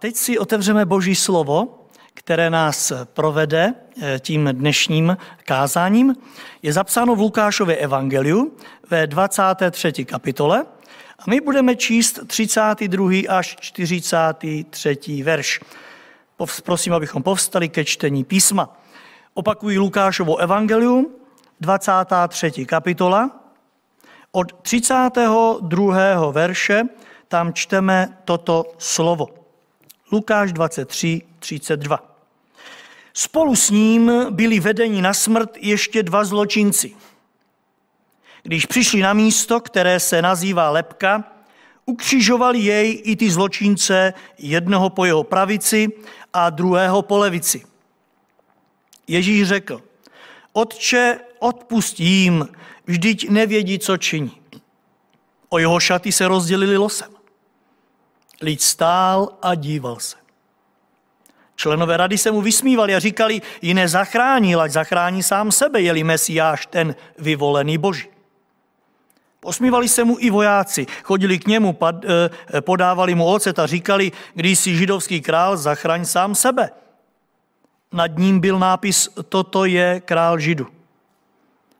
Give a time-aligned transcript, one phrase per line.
[0.00, 1.84] Teď si otevřeme Boží slovo,
[2.14, 6.16] které nás provede eh, tím dnešním kázáním.
[6.62, 8.56] Je zapsáno v Lukášově evangeliu
[8.90, 10.04] ve 23.
[10.04, 10.64] kapitole
[11.18, 13.10] a my budeme číst 32.
[13.28, 15.22] až 43.
[15.22, 15.60] verš.
[16.64, 18.80] Prosím, abychom povstali ke čtení písma.
[19.34, 21.06] Opakují Lukášovo evangelium,
[21.60, 22.66] 23.
[22.66, 23.30] kapitola.
[24.32, 26.30] Od 32.
[26.30, 26.82] verše
[27.28, 29.39] tam čteme toto slovo.
[30.12, 32.10] Lukáš 23, 32.
[33.14, 36.92] Spolu s ním byli vedeni na smrt ještě dva zločinci.
[38.42, 41.24] Když přišli na místo, které se nazývá Lepka,
[41.86, 45.88] ukřižovali jej i ty zločince, jednoho po jeho pravici
[46.32, 47.64] a druhého po levici.
[49.08, 49.82] Ježíš řekl,
[50.52, 52.48] Otče, odpust jim,
[52.86, 54.40] vždyť nevědí, co činí.
[55.48, 57.19] O jeho šaty se rozdělili losem.
[58.40, 60.16] Lid stál a díval se.
[61.56, 66.66] Členové rady se mu vysmívali a říkali, jiné zachránil, ať zachrání sám sebe, jeli Mesiáš
[66.66, 68.08] ten vyvolený Boží.
[69.40, 74.58] Posmívali se mu i vojáci, chodili k němu, eh, podávali mu ocet a říkali, když
[74.58, 76.70] jsi židovský král, zachraň sám sebe.
[77.92, 80.66] Nad ním byl nápis, toto je král židu.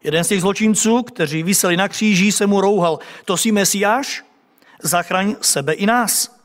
[0.04, 4.24] Jeden z těch zločinců, kteří vyseli na kříži, se mu rouhal, to si Mesiáš,
[4.82, 6.39] zachraň sebe i nás.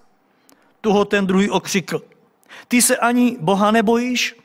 [0.86, 2.02] Tu ho ten druhý okřikl.
[2.68, 4.36] Ty se ani Boha nebojíš?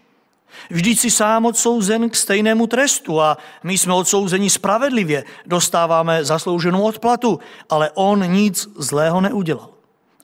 [0.71, 7.41] Vždyť si sám odsouzen k stejnému trestu a my jsme odsouzeni spravedlivě, dostáváme zaslouženou odplatu,
[7.71, 9.69] ale on nic zlého neudělal.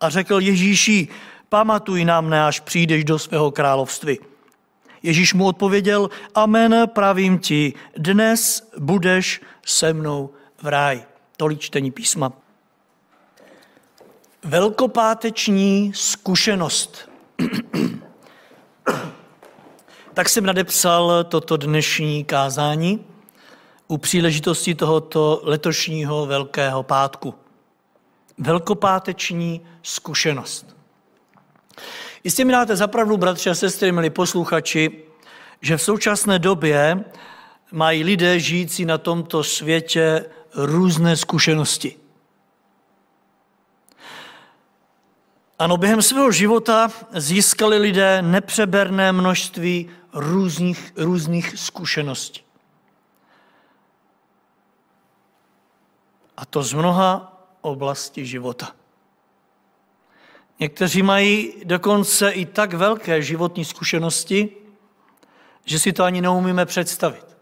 [0.00, 1.08] A řekl Ježíši,
[1.48, 4.18] pamatuj na mne, až přijdeš do svého království.
[5.02, 10.30] Ježíš mu odpověděl, amen, pravím ti, dnes budeš se mnou
[10.62, 11.02] v ráji.
[11.36, 12.45] Tolik čtení písma.
[14.46, 17.08] Velkopáteční zkušenost.
[20.14, 23.04] tak jsem nadepsal toto dnešní kázání
[23.88, 27.34] u příležitosti tohoto letošního Velkého pátku.
[28.38, 30.76] Velkopáteční zkušenost.
[32.24, 34.90] Jistě mi dáte zapravdu, bratři a sestry, milí posluchači,
[35.60, 37.04] že v současné době
[37.72, 40.24] mají lidé žijící na tomto světě
[40.54, 42.05] různé zkušenosti.
[45.58, 52.42] Ano, během svého života získali lidé nepřeberné množství různých, různých zkušeností.
[56.36, 58.76] A to z mnoha oblastí života.
[60.60, 64.56] Někteří mají dokonce i tak velké životní zkušenosti,
[65.64, 67.36] že si to ani neumíme představit.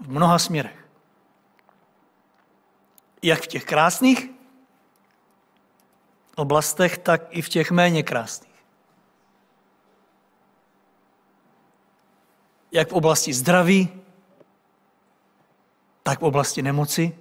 [0.00, 0.88] V mnoha směrech.
[3.22, 4.39] Jak v těch krásných,
[6.40, 8.50] oblastech, tak i v těch méně krásných.
[12.72, 13.88] Jak v oblasti zdraví,
[16.02, 17.18] tak v oblasti nemoci.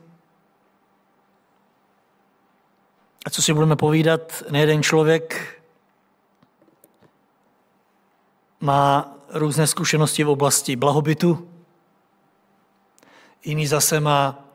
[3.26, 5.62] A co si budeme povídat, nejeden člověk
[8.60, 11.50] má různé zkušenosti v oblasti blahobytu,
[13.46, 14.46] jiný zase má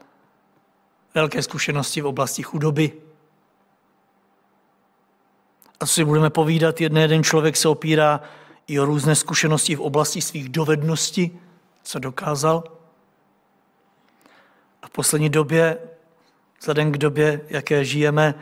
[1.14, 3.03] velké zkušenosti v oblasti chudoby.
[5.84, 8.20] A co si budeme povídat, jeden jeden člověk se opírá
[8.66, 11.38] i o různé zkušenosti v oblasti svých dovedností,
[11.82, 12.64] co dokázal.
[14.82, 15.78] A v poslední době,
[16.60, 18.34] vzhledem k době, jaké žijeme,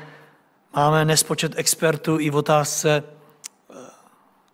[0.77, 3.05] máme nespočet expertů i v otázce
[3.71, 3.75] eh,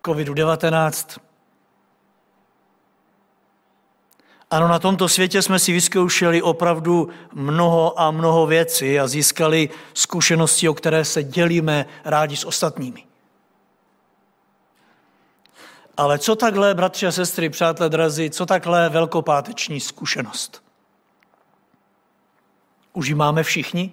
[0.03, 1.19] COVID-19,
[4.51, 10.69] Ano, na tomto světě jsme si vyzkoušeli opravdu mnoho a mnoho věcí a získali zkušenosti,
[10.69, 13.03] o které se dělíme rádi s ostatními.
[15.97, 20.63] Ale co takhle, bratři a sestry, přátelé drazí, co takhle velkopáteční zkušenost?
[22.93, 23.91] Už ji máme všichni?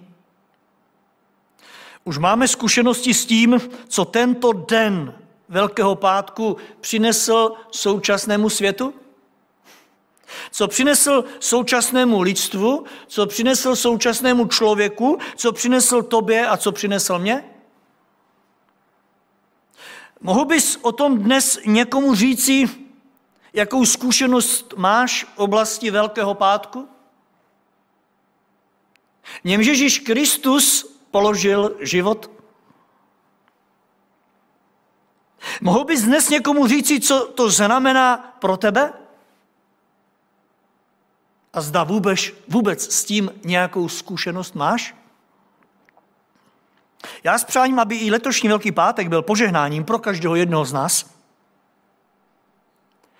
[2.03, 5.13] Už máme zkušenosti s tím, co tento den
[5.49, 8.93] Velkého pátku přinesl současnému světu?
[10.51, 17.43] Co přinesl současnému lidstvu, co přinesl současnému člověku, co přinesl tobě a co přinesl mě?
[20.21, 22.69] Mohu bys o tom dnes někomu říci,
[23.53, 26.89] jakou zkušenost máš v oblasti Velkého pátku?
[29.43, 32.31] Něm Ježíš Kristus položil život.
[35.61, 38.93] Mohu bys dnes někomu říci, co to znamená pro tebe?
[41.57, 44.95] A zda vůbec, vůbec s tím nějakou zkušenost máš?
[47.23, 51.09] Já s přáním, aby i letošní Velký pátek byl požehnáním pro každého jednoho z nás.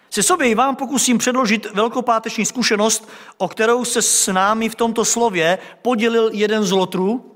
[0.09, 5.05] Se sobě i vám pokusím předložit velkopáteční zkušenost, o kterou se s námi v tomto
[5.05, 7.35] slově podělil jeden z lotrů,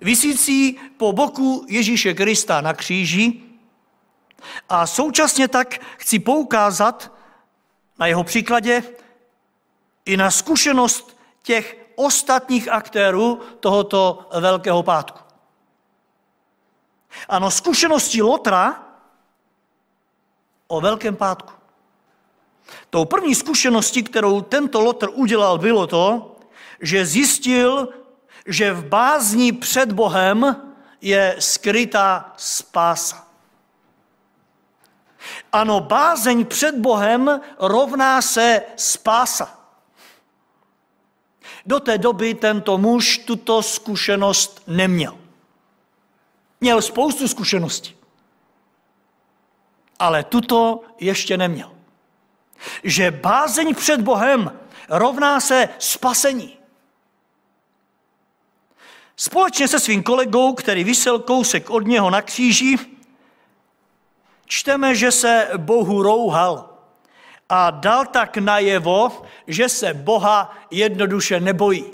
[0.00, 3.42] vysící po boku Ježíše Krista na kříži
[4.68, 7.12] a současně tak chci poukázat
[7.98, 8.82] na jeho příkladě
[10.06, 15.18] i na zkušenost těch ostatních aktérů tohoto Velkého pátku.
[17.28, 18.82] Ano, zkušenosti Lotra
[20.66, 21.52] o Velkém pátku.
[22.90, 26.36] Tou první zkušeností, kterou tento Lotr udělal, bylo to,
[26.80, 27.88] že zjistil,
[28.46, 30.56] že v bázni před Bohem
[31.00, 33.28] je skrytá spása.
[35.52, 39.63] Ano, bázeň před Bohem rovná se spása.
[41.66, 45.18] Do té doby tento muž tuto zkušenost neměl.
[46.60, 47.96] Měl spoustu zkušeností,
[49.98, 51.72] ale tuto ještě neměl.
[52.84, 54.58] Že bázeň před Bohem
[54.88, 56.56] rovná se spasení.
[59.16, 62.76] Společně se svým kolegou, který vysel kousek od něho na kříži,
[64.46, 66.73] čteme, že se Bohu rouhal
[67.48, 71.84] a dal tak najevo, že se Boha jednoduše nebojí.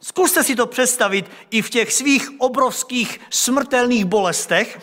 [0.00, 4.80] Zkuste si to představit i v těch svých obrovských smrtelných bolestech.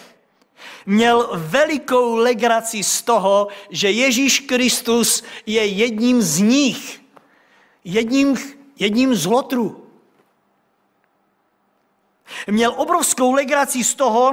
[0.85, 7.01] Měl velikou legraci z toho, že Ježíš Kristus je jedním z nich,
[7.83, 8.38] jedním,
[8.80, 9.88] jedním z lotrů.
[12.47, 14.31] Měl obrovskou legraci z toho,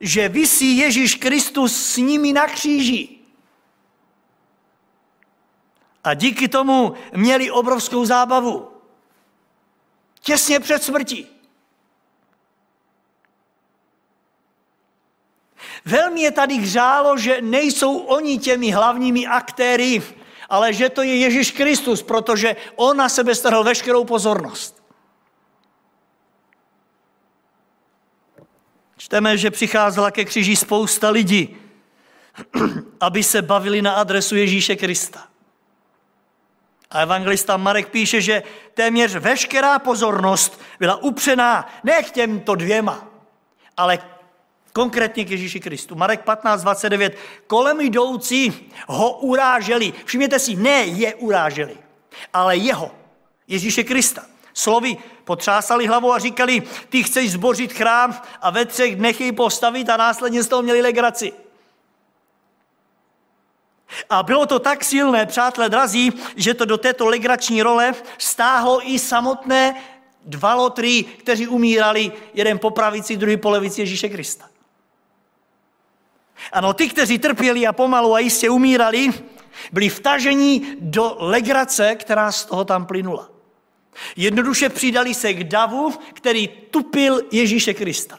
[0.00, 3.08] že vysí Ježíš Kristus s nimi na kříži.
[6.04, 8.70] A díky tomu měli obrovskou zábavu.
[10.20, 11.26] Těsně před smrtí.
[15.84, 20.02] Velmi je tady hřálo, že nejsou oni těmi hlavními aktéry,
[20.48, 24.79] ale že to je Ježíš Kristus, protože on na sebe strhl veškerou pozornost.
[29.10, 31.56] Čteme, že přicházela ke kříži spousta lidí,
[33.00, 35.26] aby se bavili na adresu Ježíše Krista.
[36.90, 38.42] A evangelista Marek píše, že
[38.74, 43.08] téměř veškerá pozornost byla upřená ne k těmto dvěma,
[43.76, 43.98] ale
[44.72, 45.94] konkrétně k Ježíši Kristu.
[45.94, 47.18] Marek 15, 29.
[47.46, 49.92] Kolem jdoucí ho uráželi.
[50.04, 51.76] Všimněte si, ne je uráželi,
[52.32, 52.90] ale jeho,
[53.48, 54.22] Ježíše Krista.
[54.54, 59.88] Slovy potřásali hlavou a říkali, ty chceš zbořit chrám a ve třech dnech jej postavit
[59.88, 61.32] a následně z toho měli legraci.
[64.10, 68.98] A bylo to tak silné, přátelé drazí, že to do této legrační role stáhlo i
[68.98, 69.82] samotné
[70.24, 74.48] dva lotry, kteří umírali, jeden po pravici, druhý po levici Ježíše Krista.
[76.52, 79.12] Ano, ty, kteří trpěli a pomalu a jistě umírali,
[79.72, 83.28] byli vtaženi do legrace, která z toho tam plynula.
[84.16, 88.18] Jednoduše přidali se k davu, který tupil Ježíše Krista.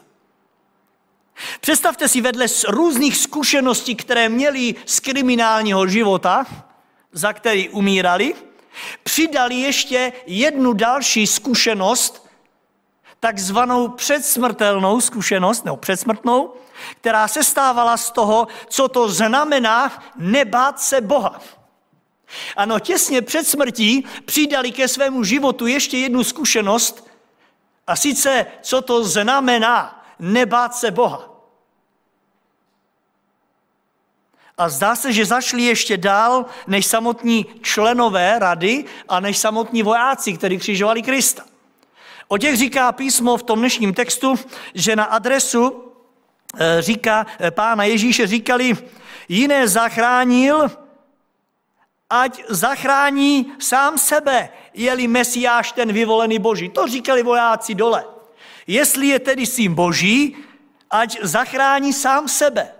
[1.60, 6.46] Představte si vedle různých zkušeností, které měli z kriminálního života,
[7.12, 8.34] za který umírali,
[9.02, 12.28] přidali ještě jednu další zkušenost,
[13.20, 16.54] takzvanou předsmrtelnou zkušenost, nebo předsmrtnou,
[17.00, 21.40] která se stávala z toho, co to znamená nebát se Boha.
[22.56, 27.12] Ano, těsně před smrtí přidali ke svému životu ještě jednu zkušenost,
[27.86, 31.28] a sice, co to znamená nebát se Boha.
[34.58, 40.32] A zdá se, že zašli ještě dál než samotní členové rady a než samotní vojáci,
[40.32, 41.44] kteří křižovali Krista.
[42.28, 44.34] O těch říká písmo v tom dnešním textu,
[44.74, 45.92] že na adresu
[46.58, 48.76] eh, říká, eh, pána Ježíše říkali,
[49.28, 50.70] jiné zachránil,
[52.12, 56.68] ať zachrání sám sebe, je-li Mesiáš ten vyvolený Boží.
[56.68, 58.04] To říkali vojáci dole.
[58.66, 60.36] Jestli je tedy syn Boží,
[60.90, 62.72] ať zachrání sám sebe.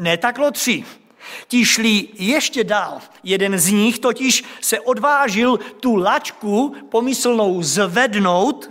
[0.00, 0.84] Ne tak tři.
[1.48, 3.00] Ti šli ještě dál.
[3.22, 8.70] Jeden z nich totiž se odvážil tu lačku pomyslnou zvednout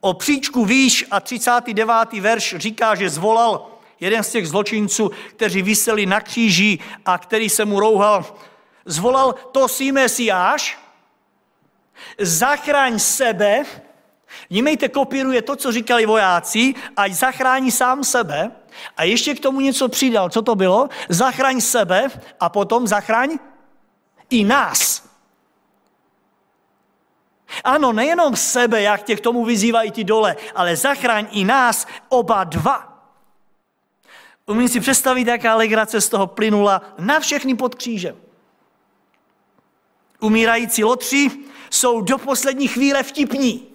[0.00, 2.12] o příčku výš a 39.
[2.20, 3.73] verš říká, že zvolal
[4.04, 8.24] jeden z těch zločinců, kteří vyseli na kříži a který se mu rouhal,
[8.84, 10.78] zvolal, to si Mesiáš,
[12.20, 13.64] zachraň sebe,
[14.50, 18.50] vnímejte, kopíruje to, co říkali vojáci, ať zachrání sám sebe
[18.96, 20.30] a ještě k tomu něco přidal.
[20.30, 20.88] Co to bylo?
[21.08, 23.38] Zachraň sebe a potom zachraň
[24.30, 25.04] i nás.
[27.64, 32.44] Ano, nejenom sebe, jak tě k tomu vyzývají ty dole, ale zachraň i nás oba
[32.44, 32.93] dva.
[34.46, 38.16] Umím si představit, jaká legrace z toho plynula na všechny pod křížem.
[40.20, 41.30] Umírající lotři
[41.70, 43.68] jsou do poslední chvíle vtipní.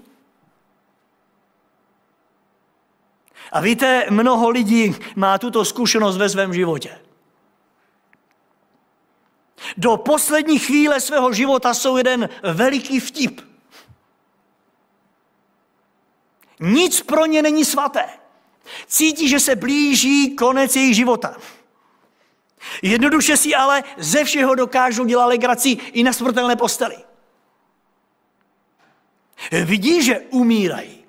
[3.52, 7.00] A víte, mnoho lidí má tuto zkušenost ve svém životě.
[9.78, 13.42] Do poslední chvíle svého života jsou jeden veliký vtip.
[16.60, 18.19] Nic pro ně není svaté.
[18.88, 21.38] Cítí, že se blíží konec jejich života.
[22.82, 26.98] Jednoduše si ale ze všeho dokážou dělat legraci i na smrtelné posteli.
[29.52, 31.04] Vidí, že umírají.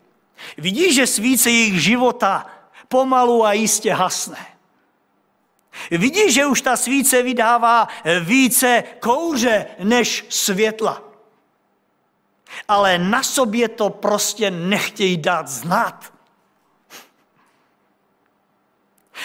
[0.58, 2.46] Vidí, že svíce jejich života
[2.88, 4.46] pomalu a jistě hasne.
[5.90, 7.88] Vidí, že už ta svíce vydává
[8.20, 11.02] více kouře než světla.
[12.68, 16.12] Ale na sobě to prostě nechtějí dát znát.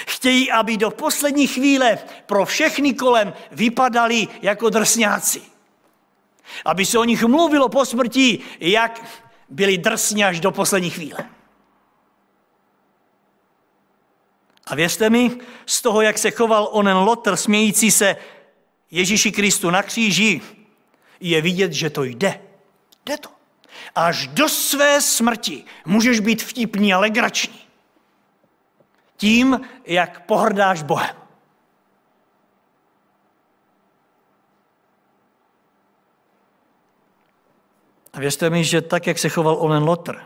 [0.07, 5.41] Chtějí, aby do poslední chvíle pro všechny kolem vypadali jako drsňáci.
[6.65, 9.05] Aby se o nich mluvilo po smrti, jak
[9.49, 11.29] byli drsní až do poslední chvíle.
[14.65, 15.31] A věřte mi,
[15.65, 18.15] z toho, jak se choval onen lotr smějící se
[18.91, 20.41] Ježíši Kristu na kříži,
[21.19, 22.41] je vidět, že to jde.
[23.05, 23.29] Jde to.
[23.95, 27.64] Až do své smrti můžeš být vtipný a legrační.
[29.17, 31.15] Tím, jak pohrdáš Bohem.
[38.13, 40.21] A věřte mi, že tak, jak se choval onen Lotr,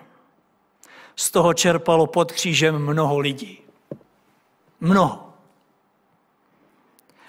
[1.15, 3.59] z toho čerpalo pod křížem mnoho lidí.
[4.79, 5.33] Mnoho.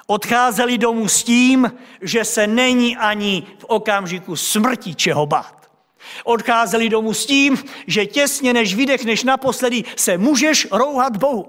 [0.07, 5.60] Odcházeli domů s tím, že se není ani v okamžiku smrti čeho bát.
[6.25, 11.47] Odcházeli domů s tím, že těsně než vydechneš naposledy, se můžeš rouhat Bohu.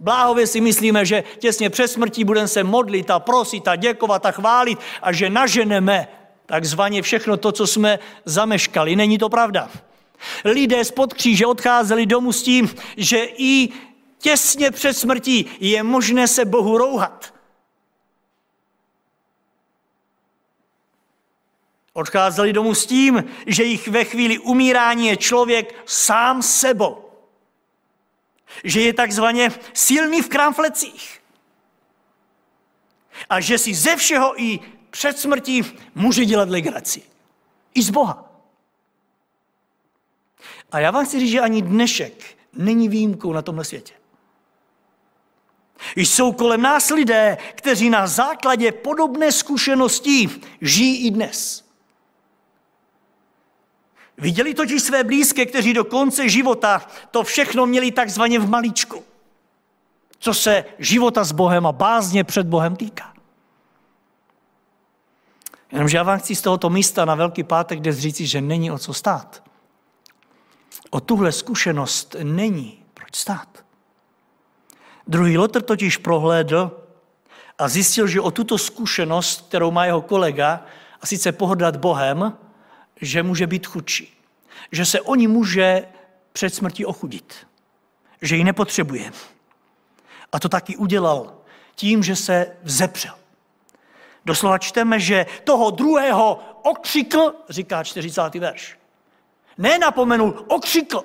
[0.00, 4.30] Bláhově si myslíme, že těsně před smrtí budeme se modlit a prosit a děkovat a
[4.30, 6.08] chválit a že naženeme
[6.46, 8.96] takzvaně všechno to, co jsme zameškali.
[8.96, 9.70] Není to pravda.
[10.44, 13.68] Lidé spod kříže odcházeli domů s tím, že i
[14.18, 17.34] těsně před smrtí je možné se Bohu rouhat.
[21.96, 27.10] Odcházeli domů s tím, že jich ve chvíli umírání je člověk sám sebou.
[28.64, 31.22] Že je takzvaně silný v kramflecích.
[33.30, 34.60] A že si ze všeho i
[34.90, 35.62] před smrtí
[35.94, 37.02] může dělat legraci.
[37.74, 38.30] I z Boha.
[40.72, 43.94] A já vám chci říct, že ani dnešek není výjimkou na tomhle světě.
[45.96, 51.63] Jsou kolem nás lidé, kteří na základě podobné zkušenosti žijí i dnes.
[54.18, 59.04] Viděli totiž své blízké, kteří do konce života to všechno měli takzvaně v maličku.
[60.18, 63.14] Co se života s Bohem a bázně před Bohem týká.
[65.72, 68.78] Jenomže já vám chci z tohoto místa na Velký pátek dnes říci, že není o
[68.78, 69.42] co stát.
[70.90, 73.64] O tuhle zkušenost není proč stát.
[75.06, 76.80] Druhý Lotr totiž prohlédl
[77.58, 80.64] a zjistil, že o tuto zkušenost, kterou má jeho kolega,
[81.00, 82.32] a sice pohodat Bohem,
[83.04, 84.20] že může být chudší.
[84.72, 85.88] Že se o ní může
[86.32, 87.46] před smrtí ochudit.
[88.22, 89.12] Že ji nepotřebuje.
[90.32, 91.36] A to taky udělal
[91.74, 93.14] tím, že se vzepřel.
[94.24, 98.34] Doslova čteme, že toho druhého okřikl, říká 40.
[98.34, 98.78] verš.
[99.58, 101.04] Nenapomenul, okřikl.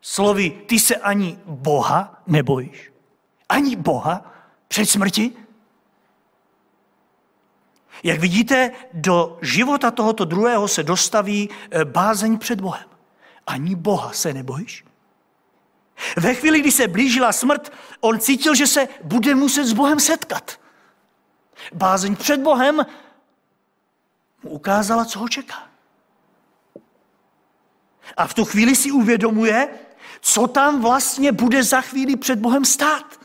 [0.00, 2.92] Slovy, ty se ani Boha nebojíš?
[3.48, 4.32] Ani Boha
[4.68, 5.32] před smrti?
[8.02, 12.88] Jak vidíte, do života tohoto druhého se dostaví eh, bázeň před Bohem.
[13.46, 14.84] Ani Boha se nebojíš?
[16.16, 20.60] Ve chvíli, kdy se blížila smrt, on cítil, že se bude muset s Bohem setkat.
[21.74, 22.86] Bázeň před Bohem
[24.42, 25.68] mu ukázala, co ho čeká.
[28.16, 29.68] A v tu chvíli si uvědomuje,
[30.20, 33.19] co tam vlastně bude za chvíli před Bohem stát.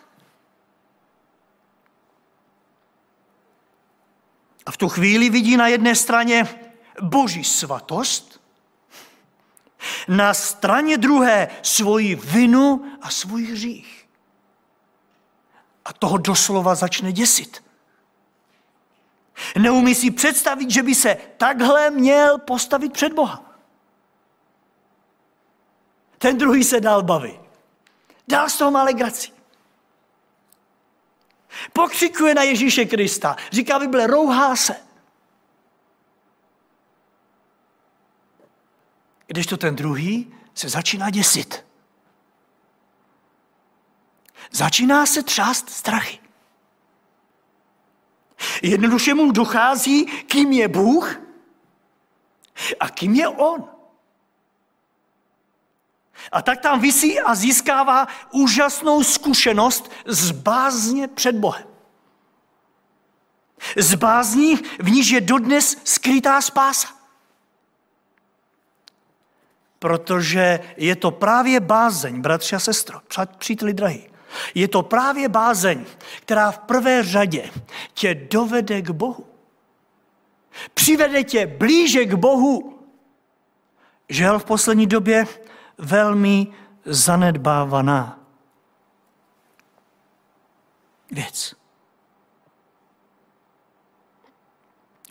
[4.65, 6.48] A v tu chvíli vidí na jedné straně
[7.01, 8.41] boží svatost,
[10.07, 14.07] na straně druhé svoji vinu a svůj hřích.
[15.86, 17.63] A toho doslova začne děsit.
[19.57, 23.45] Neumí si představit, že by se takhle měl postavit před Boha.
[26.17, 27.39] Ten druhý se dál baví.
[28.27, 29.35] Dál z toho má legraci.
[31.74, 33.36] Pokřikuje na Ježíše Krista.
[33.51, 34.75] Říká Bible, rouhá se.
[39.27, 41.65] Když to ten druhý se začíná děsit.
[44.51, 46.19] Začíná se třást strachy.
[48.62, 51.19] Jednoduše mu dochází, kým je Bůh
[52.79, 53.75] a kým je On.
[56.31, 61.67] A tak tam vysí a získává úžasnou zkušenost z bázně před Bohem.
[63.77, 66.88] Z bázní, v níž je dodnes skrytá spása.
[69.79, 73.00] Protože je to právě bázeň, bratři a sestro,
[73.38, 74.07] příteli drahý,
[74.55, 75.86] je to právě bázeň,
[76.22, 77.50] která v prvé řadě
[77.93, 79.25] tě dovede k Bohu.
[80.74, 82.79] Přivede tě blíže k Bohu.
[84.10, 85.27] Žel v poslední době
[85.77, 86.48] velmi
[86.86, 88.20] zanedbávaná
[91.12, 91.55] věc.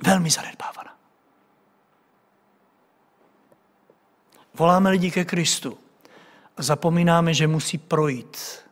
[0.03, 0.99] Velmi zanedbávaná.
[4.55, 5.79] Voláme lidi ke Kristu
[6.57, 8.65] a zapomínáme, že musí projít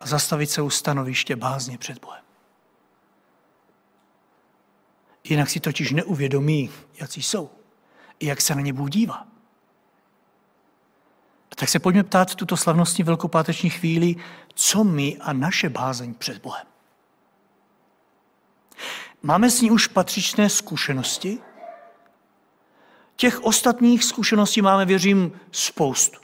[0.00, 2.24] a zastavit se u stanoviště bázně před Bohem.
[5.24, 7.50] Jinak si totiž neuvědomí, jak jsou
[8.22, 9.26] jak se na ně Bůh dívá.
[11.56, 14.16] Tak se pojďme ptát v tuto slavnostní velkopáteční chvíli,
[14.54, 16.66] co my a naše bázeň před Bohem.
[19.22, 21.38] Máme s ní už patřičné zkušenosti?
[23.16, 26.20] Těch ostatních zkušeností máme, věřím, spoustu.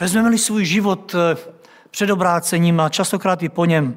[0.00, 1.36] Vezmeme-li svůj život eh,
[1.90, 3.96] před obrácením a častokrát i po něm,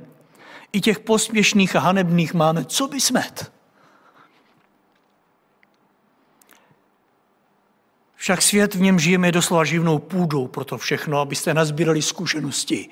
[0.71, 3.56] i těch pospěšných a hanebných máme, co by smet.
[8.27, 12.89] Však svět, v něm žijeme, je doslova živnou půdou pro to všechno, abyste nazbírali zkušenosti.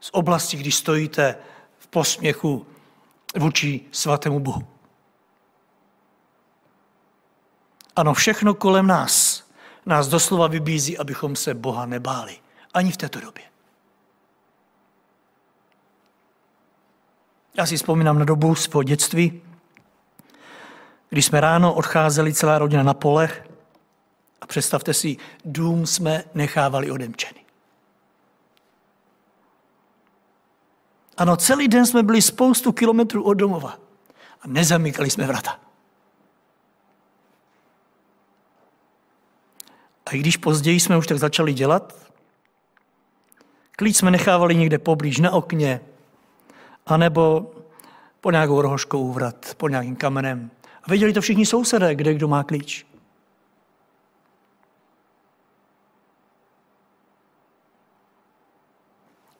[0.00, 1.36] Z oblasti, kdy stojíte
[1.78, 2.66] v posměchu
[3.36, 4.66] vůči svatému Bohu.
[7.96, 9.44] Ano, všechno kolem nás
[9.86, 12.38] nás doslova vybízí, abychom se Boha nebáli.
[12.74, 13.44] Ani v této době.
[17.54, 19.42] Já si vzpomínám na dobu svého dětství,
[21.10, 23.48] když jsme ráno odcházeli celá rodina na polech
[24.40, 27.40] a představte si, dům jsme nechávali odemčený.
[31.16, 33.78] Ano, celý den jsme byli spoustu kilometrů od domova
[34.42, 35.60] a nezamykali jsme vrata.
[40.06, 41.94] A i když později jsme už tak začali dělat,
[43.72, 45.80] klíč jsme nechávali někde poblíž na okně,
[46.86, 47.52] anebo
[48.20, 50.50] po nějakou rohoškou vrat, po nějakým kamenem.
[50.90, 52.86] Věděli to všichni sousedé, kde kdo má klíč.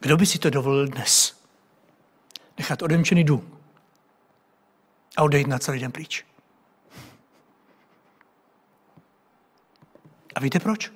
[0.00, 1.42] Kdo by si to dovolil dnes?
[2.58, 3.58] Nechat odemčený dům
[5.16, 6.26] a odejít na celý den pryč.
[10.34, 10.92] A víte proč?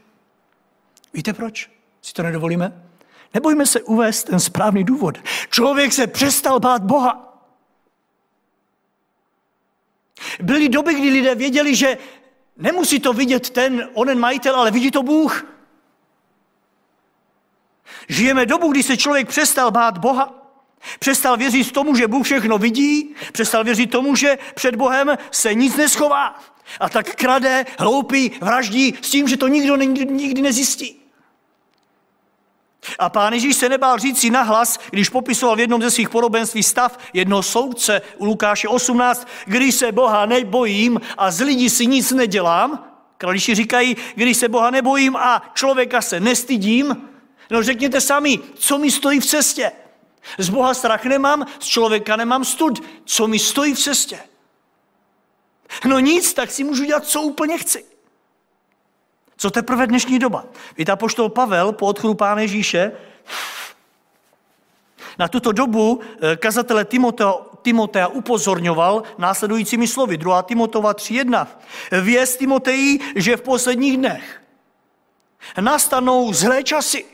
[1.12, 1.70] Víte proč
[2.02, 2.88] si to nedovolíme?
[3.34, 5.18] Nebojme se uvést ten správný důvod.
[5.50, 7.33] Člověk se přestal bát Boha.
[10.42, 11.98] Byly doby, kdy lidé věděli, že
[12.56, 15.46] nemusí to vidět ten onen majitel, ale vidí to Bůh.
[18.08, 20.34] Žijeme dobu, kdy se člověk přestal bát Boha,
[20.98, 25.76] přestal věřit tomu, že Bůh všechno vidí, přestal věřit tomu, že před Bohem se nic
[25.76, 26.40] neschová.
[26.80, 31.03] A tak krade, hloupí, vraždí s tím, že to nikdo nikdy nezjistí.
[32.98, 36.98] A pán Ježíš se nebál říci nahlas, když popisoval v jednom ze svých podobenství stav
[37.12, 42.90] jednoho soudce u Lukáše 18, když se Boha nebojím a z lidí si nic nedělám.
[43.18, 47.08] Krališi říkají, když se Boha nebojím a člověka se nestydím.
[47.50, 49.72] No řekněte sami, co mi stojí v cestě.
[50.38, 52.82] Z Boha strach nemám, z člověka nemám stud.
[53.04, 54.20] Co mi stojí v cestě?
[55.84, 57.93] No nic, tak si můžu dělat, co úplně chci.
[59.36, 60.44] Co teprve dnešní doba?
[60.78, 62.92] Víte, poštol Pavel po odchodu Pána Ježíše
[65.18, 70.16] na tuto dobu eh, kazatele Timotea, Timotea upozorňoval následujícími slovy.
[70.16, 70.42] 2.
[70.42, 71.46] Timotova 3.1.
[72.02, 74.42] Věz Timoteji, že v posledních dnech
[75.60, 77.04] nastanou zlé časy.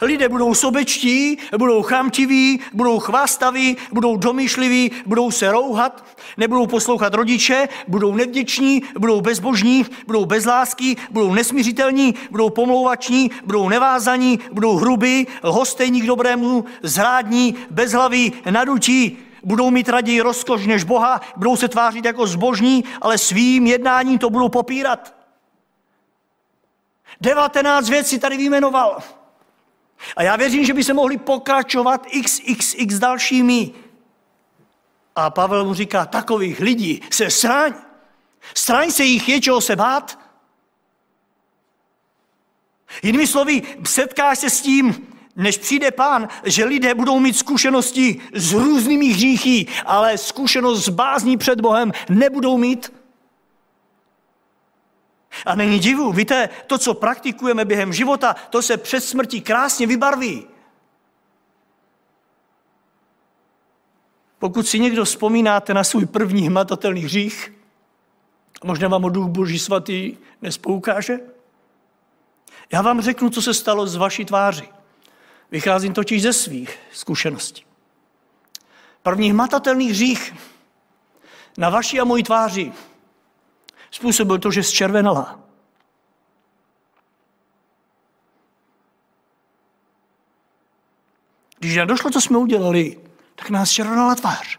[0.00, 6.04] Lidé budou sobečtí, budou chamtiví, budou chvástaví, budou domýšliví, budou se rouhat,
[6.36, 14.40] nebudou poslouchat rodiče, budou nevděční, budou bezbožní, budou bezlásky, budou nesmířitelní, budou pomlouvační, budou nevázaní,
[14.52, 21.56] budou hrubí, lhostejní k dobrému, zrádní, bezhlaví, nadutí, budou mít raději rozkoš než Boha, budou
[21.56, 25.14] se tvářit jako zbožní, ale svým jednáním to budou popírat.
[27.20, 29.02] 19 věcí tady vyjmenoval.
[30.16, 33.70] A já věřím, že by se mohli pokračovat xxx dalšími.
[35.16, 37.74] A Pavel mu říká, takových lidí se sraň.
[38.54, 40.18] Sraň se jich, je čeho se bát.
[43.02, 48.52] Jinými slovy, setkáš se s tím, než přijde pán, že lidé budou mít zkušenosti s
[48.52, 52.92] různými hříchy, ale zkušenost s bázní před Bohem nebudou mít.
[55.46, 60.46] A není divu, víte, to, co praktikujeme během života, to se před smrtí krásně vybarví.
[64.38, 67.52] Pokud si někdo vzpomínáte na svůj první hmatatelný hřích,
[68.64, 71.18] možná vám o duch Boží svatý nespoukáže,
[72.72, 74.68] já vám řeknu, co se stalo z vaší tváři.
[75.50, 77.64] Vycházím totiž ze svých zkušeností.
[79.02, 80.34] První hmatatelný hřích
[81.58, 82.72] na vaší a mojí tváři
[83.92, 85.38] způsobil to, že zčervenala.
[91.58, 93.00] Když nám došlo, co jsme udělali,
[93.34, 94.58] tak nás červenala tvář.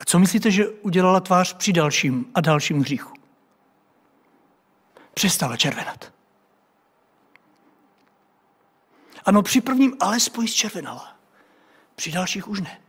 [0.00, 3.12] A co myslíte, že udělala tvář při dalším a dalším hříchu?
[5.14, 6.12] Přestala červenat.
[9.24, 11.11] Ano, při prvním alespoň zčervenala.
[11.94, 12.80] Při dalších už ne.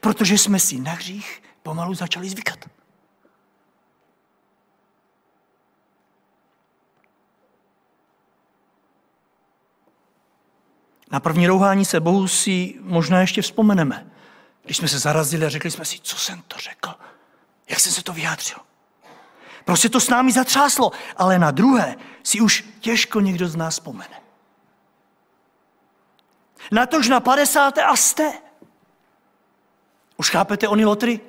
[0.00, 2.58] Protože jsme si na hřích pomalu začali zvykat.
[11.10, 14.10] Na první rouhání se Bohu si možná ještě vzpomeneme.
[14.64, 16.94] Když jsme se zarazili a řekli jsme si, co jsem to řekl,
[17.68, 18.58] jak jsem se to vyjádřil.
[19.64, 24.27] Prostě to s námi zatřáslo, ale na druhé si už těžko někdo z nás vzpomene.
[26.72, 27.78] Natož na 50.
[27.78, 28.32] a jste.
[30.16, 31.20] Už chápete oni lotry?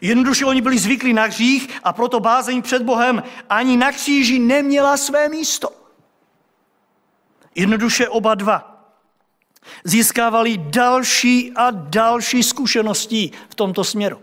[0.00, 4.96] Jednoduše oni byli zvyklí na hřích a proto bázeň před Bohem ani na kříži neměla
[4.96, 5.68] své místo.
[7.54, 8.74] Jednoduše oba dva
[9.84, 14.20] získávali další a další zkušenosti v tomto směru.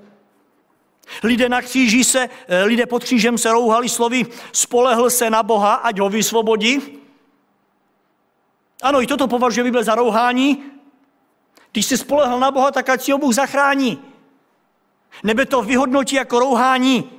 [1.23, 5.73] Lidé na kříži se, eh, lidé pod křížem se rouhali slovy spolehl se na Boha,
[5.73, 7.00] ať ho vysvobodí.
[8.81, 10.63] Ano, i toto považuje Bible za rouhání.
[11.71, 14.01] Když se spolehl na Boha, tak ať si ho Bůh zachrání.
[15.23, 17.11] Nebe to vyhodnotí jako rouhání.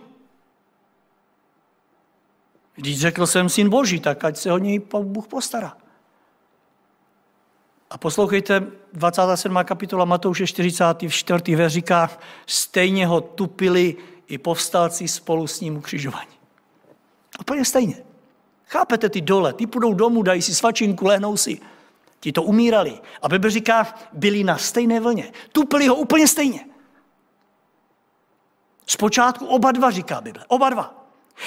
[2.74, 5.76] Když řekl jsem syn Boží, tak ať se o něj Bůh postará.
[7.90, 9.56] A poslouchejte, 27.
[9.64, 11.56] kapitola Matouše 44.
[11.56, 12.10] ve říká,
[12.46, 13.96] stejně ho tupili
[14.26, 16.32] i povstalci spolu s ním ukřižování.
[17.40, 18.11] Úplně stejně.
[18.72, 21.60] Chápete ty dole, ty půjdou domů, dají si svačinku, lehnou si.
[22.20, 23.00] Ti to umírali.
[23.22, 25.32] A Bible říká, byli na stejné vlně.
[25.52, 26.66] Tupili ho úplně stejně.
[28.86, 30.44] Zpočátku oba dva, říká Bible.
[30.48, 31.04] Oba dva.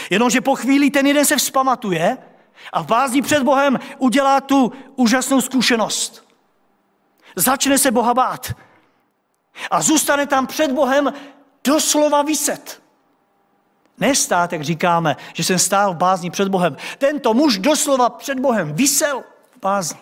[0.10, 2.18] Jenomže po chvíli ten jeden se vzpamatuje
[2.74, 6.26] a v bázni před Bohem udělá tu úžasnou zkušenost
[7.36, 8.54] začne se Boha bát.
[9.72, 11.14] A zůstane tam před Bohem
[11.64, 12.82] doslova vyset.
[13.98, 16.78] Nestát, jak říkáme, že jsem stál v bázni před Bohem.
[16.98, 20.00] Tento muž doslova před Bohem vysel v bázni.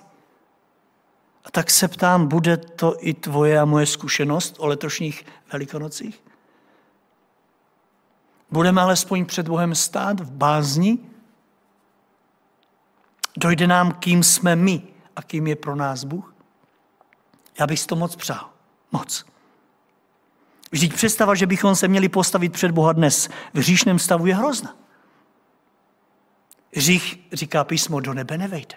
[1.45, 6.23] A tak se ptám, bude to i tvoje a moje zkušenost o letošních velikonocích?
[8.51, 10.99] Budeme alespoň před Bohem stát v bázni?
[13.37, 14.81] Dojde nám, kým jsme my
[15.15, 16.33] a kým je pro nás Bůh?
[17.59, 18.49] Já bych si to moc přál.
[18.91, 19.25] Moc.
[20.73, 24.75] Vždyť představa, že bychom se měli postavit před Boha dnes v hříšném stavu je hrozná.
[26.75, 28.75] Hřích, říká písmo, do nebe nevejde.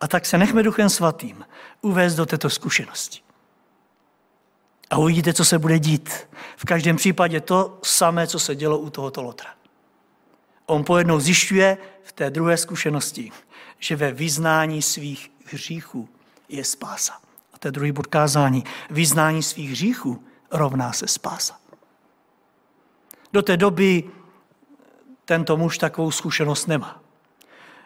[0.00, 1.44] A tak se nechme Duchem Svatým
[1.80, 3.20] uvést do této zkušenosti.
[4.90, 6.10] A uvidíte, co se bude dít.
[6.56, 9.50] V každém případě to samé, co se dělo u tohoto lotra.
[10.66, 13.32] On pojednou zjišťuje v té druhé zkušenosti,
[13.78, 16.08] že ve vyznání svých hříchů
[16.48, 17.12] je spása.
[17.52, 18.64] A to je druhý bod kázání.
[18.90, 21.60] Vyznání svých hříchů rovná se spása.
[23.32, 24.04] Do té doby
[25.24, 27.00] tento muž takovou zkušenost nemá.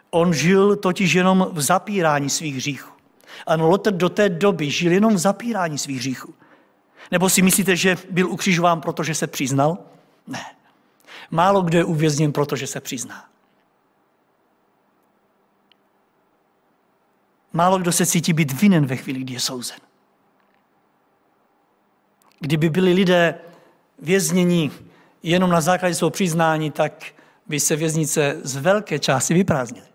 [0.09, 2.91] On žil totiž jenom v zapírání svých hříchů.
[3.47, 6.33] Ano, Lotr do té doby žil jenom v zapírání svých hříchů.
[7.11, 9.77] Nebo si myslíte, že byl ukřižován, protože se přiznal?
[10.27, 10.45] Ne.
[11.31, 13.25] Málo kdo je uvězněn, protože se přizná.
[17.53, 19.79] Málo kdo se cítí být vinen ve chvíli, kdy je souzen.
[22.41, 23.35] Kdyby byli lidé
[23.99, 24.71] vězněni
[25.23, 27.05] jenom na základě svého přiznání, tak
[27.47, 29.87] by se věznice z velké části vyprázdnily.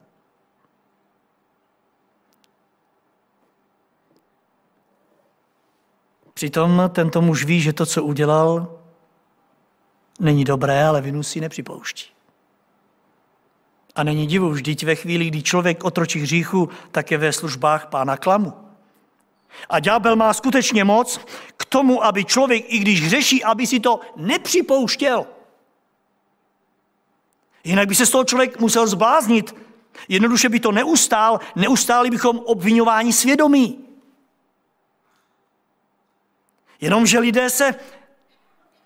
[6.34, 8.76] Přitom tento muž ví, že to, co udělal,
[10.20, 12.10] Není dobré, ale vinu si nepřipouští.
[13.94, 18.16] A není divu, vždyť ve chvíli, kdy člověk otročí hříchu, tak je ve službách pána
[18.16, 18.52] klamu.
[19.68, 21.20] A ďábel má skutečně moc
[21.56, 25.26] k tomu, aby člověk, i když hřeší, aby si to nepřipouštěl.
[27.64, 29.54] Jinak by se z toho člověk musel zbláznit.
[30.08, 33.84] Jednoduše by to neustál, neustáli bychom obvinování svědomí.
[36.80, 37.74] Jenomže lidé se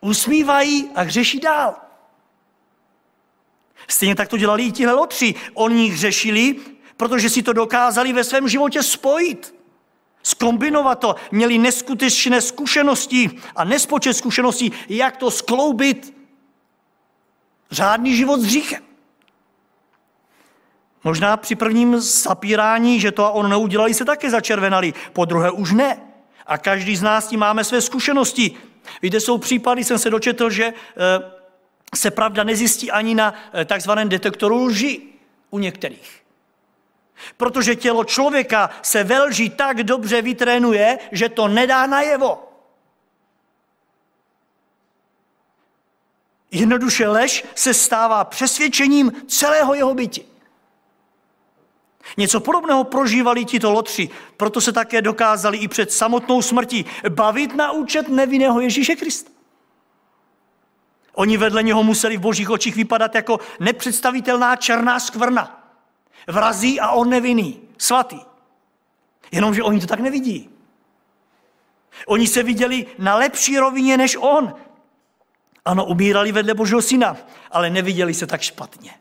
[0.00, 1.76] usmívají a hřeší dál.
[3.88, 5.34] Stejně tak to dělali i tihle lotři.
[5.54, 6.56] Oni hřešili,
[6.96, 9.59] protože si to dokázali ve svém životě spojit.
[10.22, 11.14] Skombinovat to.
[11.30, 16.14] Měli neskutečné zkušenosti a nespočet zkušeností, jak to skloubit.
[17.70, 18.82] Řádný život s hříchem.
[21.04, 24.94] Možná při prvním zapírání, že to a on neudělali, se také začervenali.
[25.12, 26.00] Po druhé už ne.
[26.46, 28.56] A každý z nás tím máme své zkušenosti.
[29.02, 30.74] Víte, jsou případy, jsem se dočetl, že eh,
[31.94, 35.02] se pravda nezjistí ani na eh, takzvaném detektoru lži
[35.50, 36.20] u některých.
[37.36, 42.46] Protože tělo člověka se ve lži tak dobře vytrénuje, že to nedá najevo.
[46.50, 50.24] Jednoduše lež se stává přesvědčením celého jeho byti.
[52.16, 57.72] Něco podobného prožívali tito lotři, proto se také dokázali i před samotnou smrtí bavit na
[57.72, 59.30] účet nevinného Ježíše Krista.
[61.14, 65.59] Oni vedle něho museli v božích očích vypadat jako nepředstavitelná černá skvrna.
[66.26, 68.20] Vrazí a on nevinný, svatý.
[69.32, 70.50] Jenomže oni to tak nevidí.
[72.06, 74.54] Oni se viděli na lepší rovině než on.
[75.64, 77.16] Ano, umírali vedle Božího syna,
[77.50, 78.94] ale neviděli se tak špatně.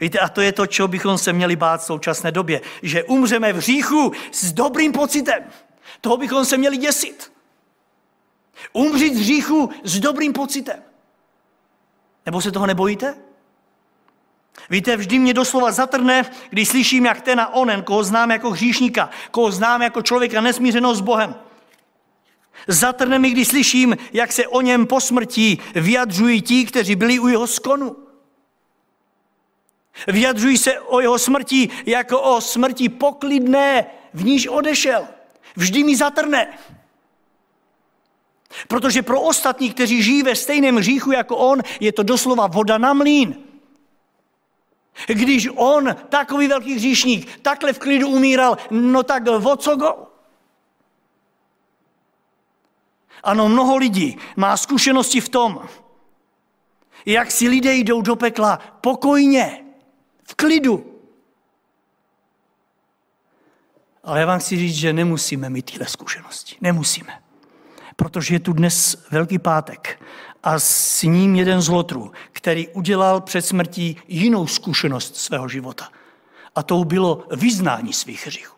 [0.00, 2.60] Víte, a to je to, čeho bychom se měli bát v současné době.
[2.82, 5.44] Že umřeme v hříchu s dobrým pocitem.
[6.00, 7.32] Toho bychom se měli děsit.
[8.72, 10.82] Umřít v hříchu s dobrým pocitem.
[12.26, 13.25] Nebo se toho nebojíte?
[14.70, 19.10] Víte, vždy mě doslova zatrne, když slyším, jak ten a onen, koho znám jako hříšníka,
[19.30, 21.34] koho znám jako člověka nesmířeného s Bohem.
[22.68, 27.28] Zatrne mi, když slyším, jak se o něm po smrti vyjadřují ti, kteří byli u
[27.28, 27.96] jeho skonu.
[30.06, 35.08] Vyjadřují se o jeho smrti jako o smrti poklidné, v níž odešel.
[35.56, 36.58] Vždy mi zatrne.
[38.68, 42.92] Protože pro ostatní, kteří žijí ve stejném hříchu jako on, je to doslova voda na
[42.92, 43.45] mlín.
[45.06, 50.06] Když on, takový velký hříšník, takhle v klidu umíral, no tak o co go?
[53.22, 55.68] Ano, mnoho lidí má zkušenosti v tom,
[57.06, 59.64] jak si lidé jdou do pekla pokojně,
[60.22, 60.92] v klidu.
[64.04, 66.56] Ale já vám chci říct, že nemusíme mít tyhle zkušenosti.
[66.60, 67.26] Nemusíme
[67.96, 70.02] protože je tu dnes Velký pátek
[70.46, 75.88] a s ním jeden z lotrů, který udělal před smrtí jinou zkušenost svého života.
[76.54, 78.56] A to bylo vyznání svých hříchů.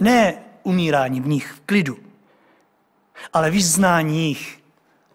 [0.00, 1.98] Ne umírání v nich v klidu,
[3.32, 4.60] ale vyznání jich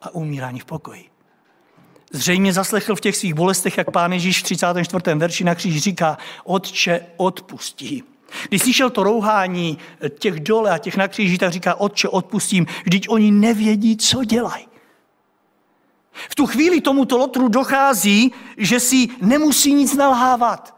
[0.02, 1.06] a umírání v pokoji.
[2.12, 5.16] Zřejmě zaslechl v těch svých bolestech, jak pán Ježíš v 34.
[5.16, 8.04] verši na kříž říká, Otče, odpustí
[8.50, 9.78] když slyšel to rouhání
[10.20, 14.71] těch dole a těch na kříži, tak říká, otče, odpustím, vždyť oni nevědí, co dělají.
[16.30, 20.78] V tu chvíli tomuto lotru dochází, že si nemusí nic nalhávat.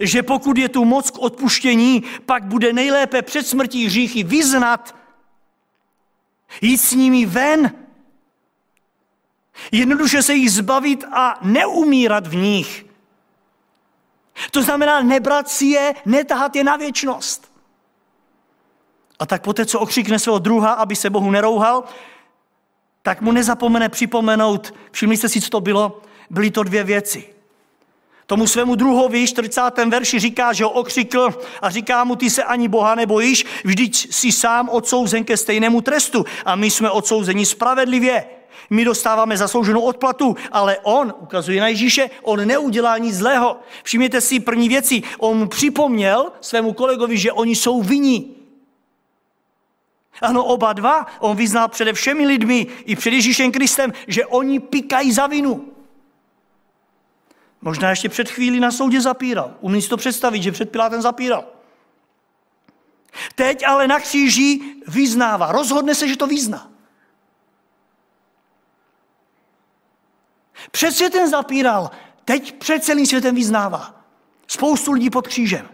[0.00, 4.94] Že pokud je tu moc k odpuštění, pak bude nejlépe před smrtí hříchy vyznat,
[6.60, 7.72] jít s nimi ven,
[9.72, 12.86] jednoduše se jich zbavit a neumírat v nich.
[14.50, 17.52] To znamená nebrat si je, netahat je na věčnost.
[19.18, 21.84] A tak poté, co okřikne svého druha, aby se Bohu nerouhal,
[23.04, 26.00] tak mu nezapomene připomenout, všimli jste si, co to bylo?
[26.30, 27.24] Byly to dvě věci.
[28.26, 29.60] Tomu svému druhovi, 40.
[29.88, 34.32] verši, říká, že ho okřikl a říká mu, ty se ani Boha nebojíš, vždyť si
[34.32, 38.24] sám odsouzen ke stejnému trestu a my jsme odsouzeni spravedlivě.
[38.70, 43.56] My dostáváme zaslouženou odplatu, ale on, ukazuje na Ježíše, on neudělá nic zlého.
[43.82, 45.02] Všimněte si první věci.
[45.18, 48.43] On mu připomněl svému kolegovi, že oni jsou viní.
[50.20, 55.12] Ano, oba dva, on vyznal přede všemi lidmi i před Ježíšem Kristem, že oni pikají
[55.12, 55.68] za vinu.
[57.60, 59.54] Možná ještě před chvíli na soudě zapíral.
[59.60, 61.44] Umí si to představit, že před Pilátem zapíral.
[63.34, 65.52] Teď ale na kříži vyznává.
[65.52, 66.70] Rozhodne se, že to vyzná.
[70.70, 71.90] Před světem zapíral,
[72.24, 74.04] teď před celým světem vyznává.
[74.46, 75.68] Spoustu lidí pod křížem.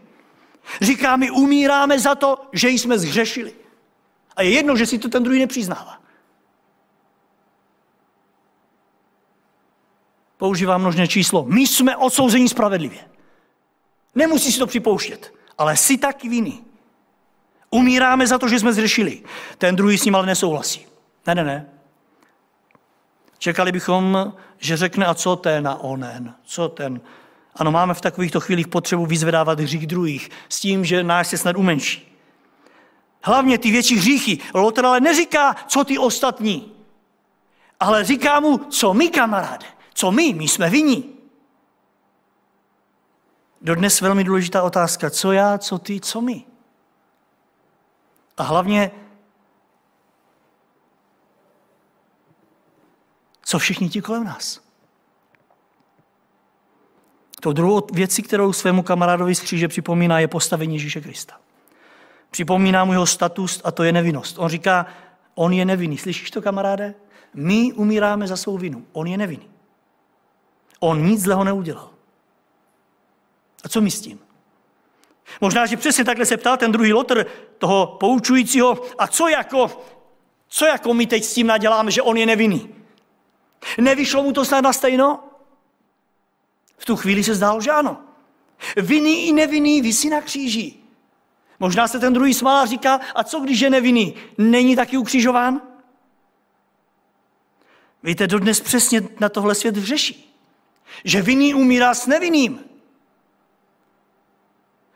[0.81, 3.60] Říká, my umíráme za to, že jsme zhřešili.
[4.37, 6.01] A je jedno, že si to ten druhý nepřiznává.
[10.41, 11.45] používá množné číslo.
[11.49, 13.01] My jsme odsouzení spravedlivě.
[14.15, 16.53] Nemusí si to připouštět, ale si taky viny.
[17.71, 19.23] Umíráme za to, že jsme zřešili.
[19.59, 20.87] Ten druhý s ním ale nesouhlasí.
[21.27, 21.67] Ne, ne, ne.
[23.39, 27.01] Čekali bychom, že řekne, a co ten a onen, co ten.
[27.55, 31.57] Ano, máme v takovýchto chvílích potřebu vyzvedávat hřích druhých s tím, že náš se snad
[31.57, 32.10] umenší.
[33.23, 34.39] Hlavně ty větší hříchy.
[34.55, 36.73] Lotr ale neříká, co ty ostatní,
[37.81, 41.15] ale říká mu, co my, kamaráde, co my, my jsme viní.
[43.63, 46.45] Dodnes velmi důležitá otázka, co já, co ty, co my.
[48.37, 48.91] A hlavně,
[53.43, 54.61] co všichni ti kolem nás.
[57.41, 61.41] To druhou věcí, kterou svému kamarádovi z kříže připomíná, je postavení Ježíše Krista.
[62.31, 64.39] Připomíná mu jeho status a to je nevinnost.
[64.39, 64.87] On říká,
[65.35, 65.99] on je nevinný.
[65.99, 66.95] Slyšíš to, kamaráde?
[67.35, 68.87] My umíráme za svou vinu.
[68.93, 69.51] On je nevinný.
[70.81, 71.91] On nic zlého neudělal.
[73.65, 74.19] A co my s tím?
[75.41, 77.27] Možná, že přesně takhle se ptal ten druhý lotr
[77.59, 79.83] toho poučujícího, a co jako,
[80.49, 82.75] co jako my teď s tím naděláme, že on je nevinný?
[83.79, 85.25] Nevyšlo mu to snad na stejno?
[86.79, 88.01] V tu chvíli se zdálo, že ano.
[88.77, 90.80] Vinný i nevinný vysí na kříži.
[91.61, 94.15] Možná se ten druhý smál a říká, a co když je nevinný?
[94.39, 95.63] Není taky ukřižován?
[98.03, 100.37] Víte, dodnes přesně na tohle svět vřeší.
[101.05, 102.61] Že vinný umírá s nevinným.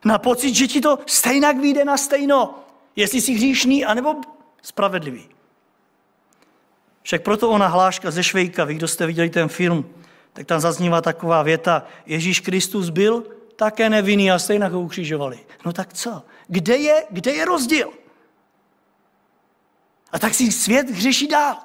[0.04, 2.58] Na pocit, že ti to stejnak vyjde na stejno,
[2.96, 4.14] jestli jsi hříšný, anebo
[4.62, 5.28] spravedlivý.
[7.02, 9.90] Však proto ona hláška ze Švejka, vy, kdo jste viděli ten film,
[10.32, 13.24] tak tam zaznívá taková věta, Ježíš Kristus byl
[13.56, 15.38] také nevinný a stejně ho ukřižovali.
[15.64, 16.22] No tak co?
[16.46, 17.92] Kde je, kde je rozdíl?
[20.12, 21.56] A tak si svět hřeší dál.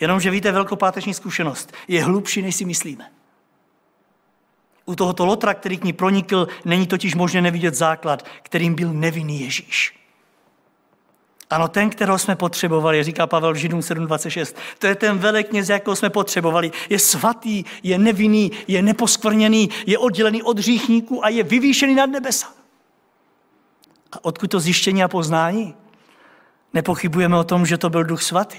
[0.00, 3.10] Jenomže víte, velkopáteční zkušenost je hlubší, než si myslíme.
[4.84, 9.40] U tohoto lotra, který k ní pronikl, není totiž možné nevidět základ, kterým byl nevinný
[9.40, 10.04] Ježíš.
[11.50, 16.10] Ano, ten, kterého jsme potřebovali, říká Pavel Židům 7.26, to je ten velekněz, jakého jsme
[16.10, 16.72] potřebovali.
[16.90, 22.63] Je svatý, je nevinný, je neposkvrněný, je oddělený od hříchníků a je vyvýšený nad nebesa.
[24.14, 25.74] A odkud to zjištění a poznání?
[26.74, 28.58] Nepochybujeme o tom, že to byl duch svatý.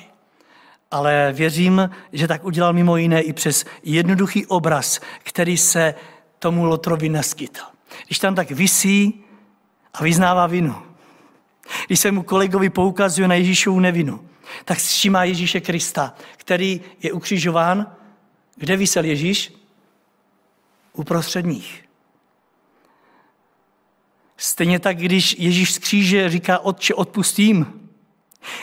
[0.92, 5.96] Ale věřím, že tak udělal mimo jiné i přes jednoduchý obraz, který se
[6.40, 7.62] tomu Lotrovi neskytl.
[8.06, 9.24] Když tam tak visí
[9.94, 10.76] a vyznává vinu,
[11.88, 14.30] když se mu kolegovi poukazuje na Ježíšovu nevinu,
[14.66, 17.96] tak všímá Ježíše Krista, který je ukřižován.
[18.56, 19.54] Kde vysel Ježíš?
[20.94, 21.85] Uprostřed nich.
[24.38, 27.90] Stejně tak, když Ježíš z kříže říká, Otče, odpustím,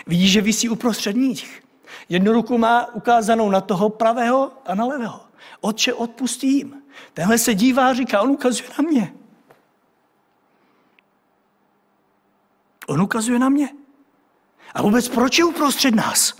[0.06, 1.62] vidí, že vysí uprostřed nich.
[2.08, 5.20] Jednu ruku má ukázanou na toho pravého a na levého.
[5.60, 6.82] Otče, odpustím.
[7.14, 9.12] Tenhle se dívá a říká, on ukazuje na mě.
[12.86, 13.68] On ukazuje na mě.
[14.74, 16.34] A vůbec proč je uprostřed nás?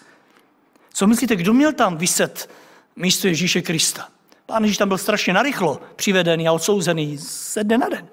[0.92, 2.50] Co myslíte, kdo měl tam vyset
[2.96, 4.08] místo Ježíše Krista?
[4.46, 8.08] Pán Ježíš tam byl strašně narychlo přivedený a odsouzený ze dne na den.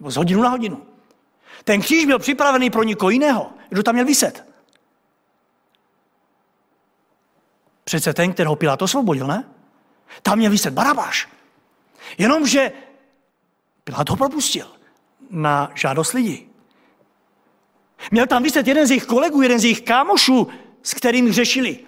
[0.00, 0.86] Nebo z hodinu na hodinu.
[1.64, 3.50] Ten kříž byl připravený pro někoho jiného.
[3.68, 4.44] Kdo tam měl vyset?
[7.84, 9.44] Přece ten, kterého Pilát osvobodil, ne?
[10.22, 11.28] Tam měl vyset Barabáš.
[12.18, 12.72] Jenomže
[13.84, 14.66] Pilát ho propustil
[15.30, 16.48] na žádost lidí.
[18.10, 20.48] Měl tam vyset jeden z jejich kolegů, jeden z jejich kámošů,
[20.82, 21.78] s kterým řešili.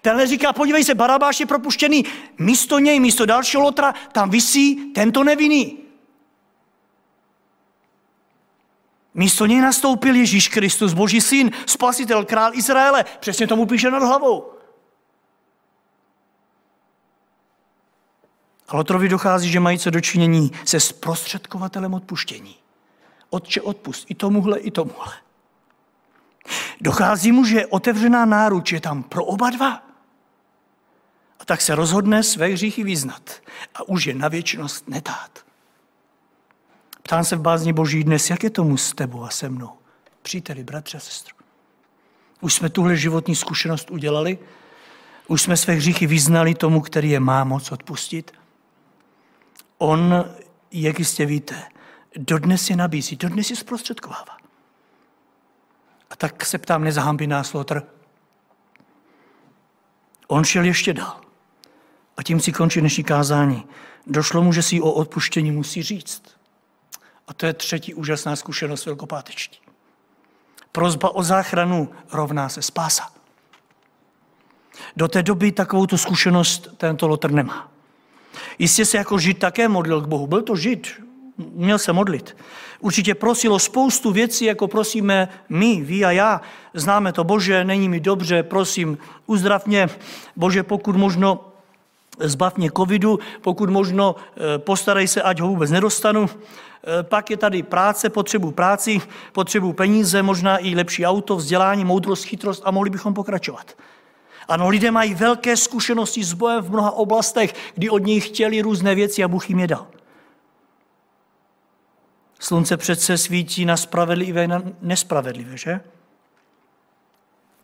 [0.00, 2.04] Tenhle říká, podívej se, Barabáš je propuštěný,
[2.38, 5.87] místo něj, místo dalšího lotra, tam visí tento nevinný.
[9.18, 13.04] Místo něj nastoupil Ježíš Kristus, boží syn, spasitel, král Izraele.
[13.20, 14.52] Přesně tomu píše nad hlavou.
[18.68, 22.56] A Lotrovi dochází, že mají co dočinění se zprostředkovatelem odpuštění.
[23.30, 25.14] Otče odpust i tomuhle, i tomuhle.
[26.80, 29.82] Dochází mu, že otevřená náruč je tam pro oba dva.
[31.40, 33.30] A tak se rozhodne své hříchy vyznat
[33.74, 35.47] a už je na věčnost netát.
[37.08, 39.70] Ptám se v bázni Boží dnes, jak je tomu s tebou a se mnou,
[40.22, 41.36] příteli, bratře a sestru.
[42.40, 44.38] Už jsme tuhle životní zkušenost udělali,
[45.26, 48.32] už jsme své hříchy vyznali tomu, který je má moc odpustit.
[49.78, 50.24] On,
[50.72, 51.62] jak jistě víte,
[52.16, 54.36] dodnes je nabízí, dodnes je zprostředkovává.
[56.10, 57.82] A tak se ptám, nezahambí nás Lotr?
[60.26, 61.20] On šel ještě dál.
[62.16, 63.66] A tím si končí dnešní kázání.
[64.06, 66.37] Došlo mu, že si o odpuštění musí říct.
[67.28, 69.58] A to je třetí úžasná zkušenost velkopátečtí.
[70.72, 73.12] Prozba o záchranu rovná se spása.
[74.96, 77.68] Do té doby takovou tu zkušenost tento Lotr nemá.
[78.58, 80.26] Jistě se jako žid také modlil k Bohu.
[80.26, 81.02] Byl to žid,
[81.36, 82.36] měl se modlit.
[82.80, 86.40] Určitě prosil o spoustu věcí, jako prosíme my, vy a já.
[86.74, 89.88] Známe to, Bože, není mi dobře, prosím, uzdrav mě.
[90.36, 91.52] Bože, pokud možno
[92.20, 96.26] zbav mě covidu, pokud možno eh, postarej se, ať ho vůbec nedostanu.
[96.30, 99.00] Eh, pak je tady práce, potřebu práci,
[99.32, 103.76] potřebu peníze, možná i lepší auto, vzdělání, moudrost, chytrost a mohli bychom pokračovat.
[104.48, 108.94] Ano, lidé mají velké zkušenosti s bojem v mnoha oblastech, kdy od nich chtěli různé
[108.94, 109.86] věci a Bůh jim je dal.
[112.40, 115.80] Slunce přece svítí na spravedlivé na nespravedlivé, že?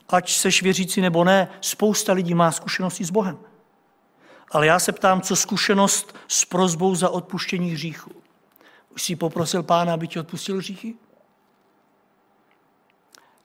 [0.08, 3.38] Ať seš věřící nebo ne, spousta lidí má zkušenosti s Bohem.
[4.54, 8.10] Ale já se ptám, co zkušenost s prozbou za odpuštění hříchu.
[8.94, 10.94] Už jsi poprosil pána, aby ti odpustil hříchy?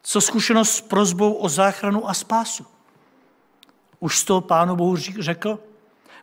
[0.04, 2.66] Co zkušenost s prozbou o záchranu a spásu?
[4.00, 5.60] Už to pánu Bohu řekl?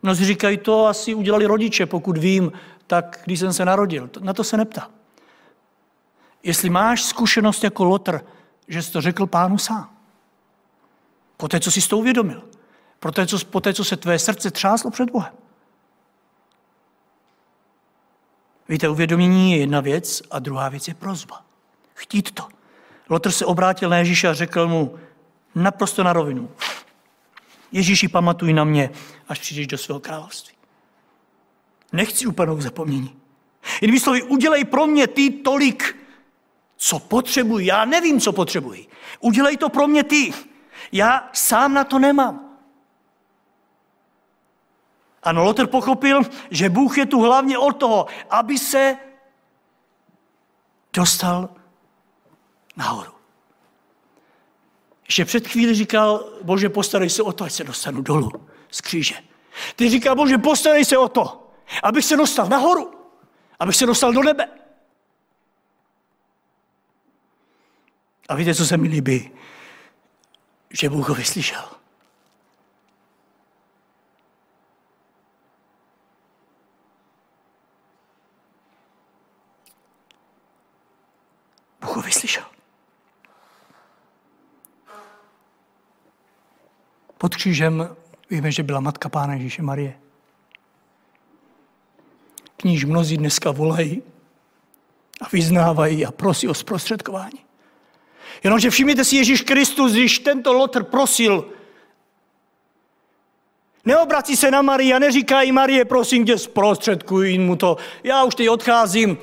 [0.03, 2.53] Mnozí říkají, to asi udělali rodiče, pokud vím,
[2.87, 4.11] tak když jsem se narodil.
[4.21, 4.91] Na to se neptá.
[6.43, 8.21] Jestli máš zkušenost jako Lotr,
[8.69, 9.97] že jsi to řekl pánu sám.
[11.37, 12.43] Poté, co jsi to uvědomil.
[13.01, 15.33] Poté co, poté, co se tvé srdce třáslo před Bohem.
[18.69, 21.43] Víte, uvědomění je jedna věc a druhá věc je prozba.
[21.95, 22.49] Chtít to.
[23.09, 24.99] Lotr se obrátil na Ježíše a řekl mu
[25.55, 26.51] naprosto na rovinu.
[27.73, 28.91] Ježíši, pamatuj na mě,
[29.29, 30.57] až přijdeš do svého království.
[31.93, 33.17] Nechci v zapomnění.
[33.81, 35.97] Jinými slovy, udělej pro mě ty tolik,
[36.77, 37.67] co potřebuji.
[37.67, 38.87] Já nevím, co potřebuji.
[39.21, 40.33] Udělej to pro mě ty.
[40.93, 42.46] Já sám na to nemám.
[45.27, 48.97] Ano, Lotr pochopil, že Bůh je tu hlavně od toho, aby se
[50.95, 51.49] dostal
[52.77, 53.13] nahoru.
[55.05, 58.31] Ještě před chvíli říkal, Bože, postarej se o to, ať se dostanu dolů
[58.71, 59.15] z kříže.
[59.77, 61.51] Ty říkal, Bože, postarej se o to,
[61.83, 62.91] abych se dostal nahoru,
[63.59, 64.49] abych se dostal do nebe.
[68.29, 69.31] A víte, co se mi líbí?
[70.71, 71.77] Že Bůh ho vyslyšel.
[81.97, 82.45] Ho vyslyšel.
[87.19, 87.97] Pod křížem
[88.31, 89.99] víme, že byla matka Pána Ježíše Marie.
[92.57, 94.03] K níž mnozí dneska volají
[95.21, 97.41] a vyznávají a prosí o zprostředkování.
[98.45, 101.49] Jenomže všimněte si, Ježíš Kristus, když tento Lotr prosil,
[103.85, 107.77] neobrací se na Marii a neříká jí Marie, prosím tě, zprostředkuj mu to.
[108.05, 109.19] Já už teď odcházím,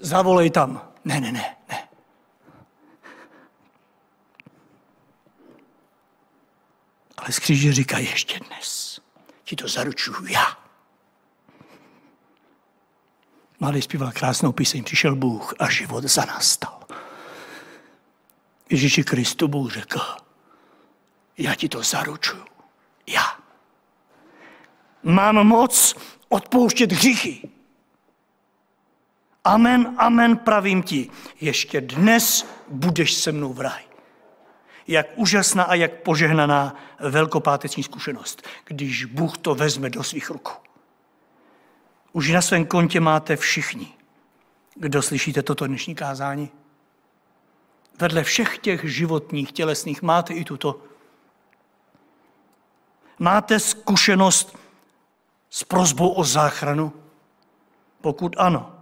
[0.00, 0.89] zavolej tam.
[1.04, 1.88] Ne, ne, ne, ne.
[7.16, 9.00] Ale z kříže říká ještě dnes.
[9.44, 10.60] Ti to zaručuju já.
[13.60, 16.80] Mladý zpíval krásnou píseň, přišel Bůh a život za nás stal.
[18.70, 20.00] Ježíši Kristu Bůh řekl,
[21.38, 22.44] já ti to zaručuju.
[23.06, 23.38] Já.
[25.02, 25.94] Mám moc
[26.28, 27.48] odpouštět hříchy.
[29.44, 31.10] Amen, amen, pravím ti,
[31.40, 33.82] ještě dnes budeš se mnou v raj.
[34.86, 40.58] Jak úžasná a jak požehnaná velkopáteční zkušenost, když Bůh to vezme do svých rukou.
[42.12, 43.94] Už na svém kontě máte všichni,
[44.74, 46.50] kdo slyšíte toto dnešní kázání.
[47.98, 50.82] Vedle všech těch životních, tělesných máte i tuto.
[53.18, 54.58] Máte zkušenost
[55.50, 56.92] s prozbou o záchranu?
[58.00, 58.79] Pokud ano,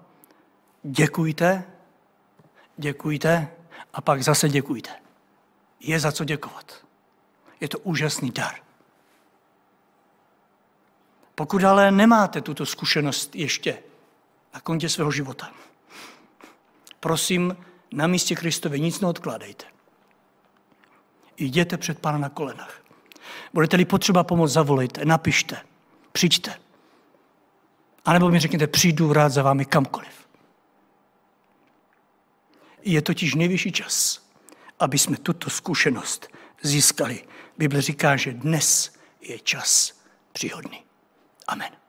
[0.89, 1.65] děkujte,
[2.77, 3.49] děkujte
[3.95, 4.91] a pak zase děkujte.
[5.81, 6.87] Je za co děkovat.
[7.61, 8.55] Je to úžasný dar.
[11.35, 13.83] Pokud ale nemáte tuto zkušenost ještě
[14.55, 15.51] na kontě svého života,
[17.01, 17.57] prosím,
[17.93, 19.65] na místě Kristově nic neodkládejte.
[21.37, 22.83] Jděte před Pána na kolenách.
[23.55, 25.61] Budete-li potřeba pomoct, zavolejte, napište,
[26.13, 26.61] přijďte.
[28.05, 30.28] A nebo mi řekněte, přijdu rád za vámi kamkoliv.
[32.89, 34.23] Je totiž nejvyšší čas,
[34.79, 36.29] aby jsme tuto zkušenost
[36.63, 37.25] získali.
[37.59, 40.01] Bible říká, že dnes je čas
[40.33, 40.85] příhodný.
[41.49, 41.88] Amen.